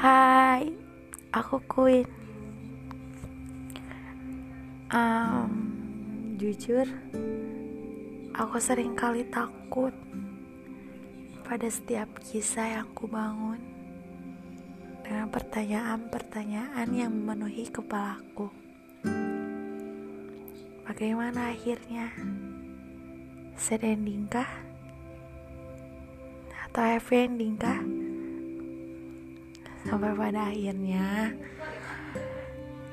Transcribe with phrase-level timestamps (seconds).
[0.00, 2.08] Aku Queen.
[4.88, 5.52] Um,
[6.40, 6.88] jujur,
[8.32, 9.92] aku sering kali takut
[11.44, 13.60] pada setiap kisah yang ku bangun
[15.04, 18.48] dengan pertanyaan-pertanyaan yang memenuhi kepalaku.
[20.88, 22.08] Bagaimana akhirnya?
[23.52, 24.48] Sad ending kah?
[26.64, 27.99] Atau happy ending kah?
[29.86, 31.32] Sampai pada akhirnya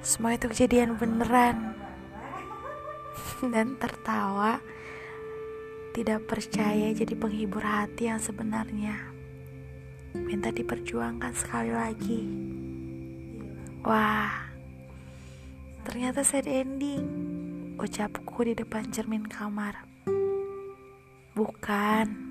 [0.00, 1.76] Semua itu kejadian beneran.
[3.52, 4.60] Dan tertawa
[5.92, 8.96] Tidak percaya jadi penghibur hati yang sebenarnya.
[10.16, 12.22] Minta diperjuangkan sekali lagi.
[13.84, 14.48] Wah
[15.84, 17.04] Ternyata sad ending
[17.80, 19.88] Ucapku di depan cermin kamar.
[21.32, 22.29] Bukan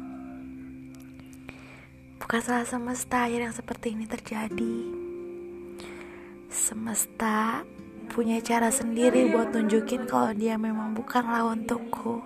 [2.30, 4.78] Bukan salah semesta yang seperti ini terjadi.
[6.46, 7.66] Semesta
[8.06, 12.22] punya cara sendiri buat tunjukin kalau dia memang bukanlah untukku.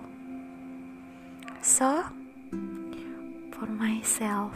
[1.64, 2.04] So,
[3.56, 4.52] for myself,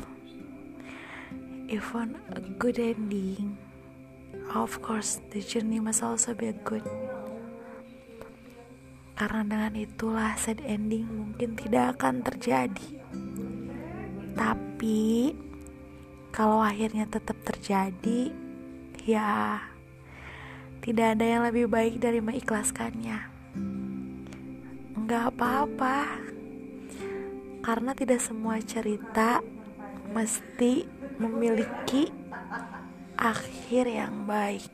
[1.73, 3.57] even a good ending,
[4.53, 6.85] of course the journey must also be a good.
[9.17, 12.98] Karena dengan itulah sad ending mungkin tidak akan terjadi.
[14.39, 15.35] Tapi
[16.31, 18.31] kalau akhirnya tetap terjadi,
[19.03, 19.59] ya
[20.79, 23.19] tidak ada yang lebih baik dari mengikhlaskannya.
[24.95, 26.23] Enggak apa-apa.
[27.67, 29.43] Karena tidak semua cerita
[30.15, 30.87] mesti
[31.19, 32.09] memiliki
[33.19, 34.71] akhir yang baik.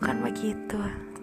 [0.00, 1.13] Bukan begitu.